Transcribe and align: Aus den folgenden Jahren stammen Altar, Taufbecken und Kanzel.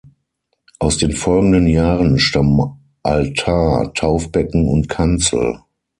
Aus 0.79 0.97
den 0.97 1.11
folgenden 1.11 1.67
Jahren 1.67 2.17
stammen 2.17 2.79
Altar, 3.03 3.93
Taufbecken 3.93 4.67
und 4.67 4.89
Kanzel. 4.89 5.61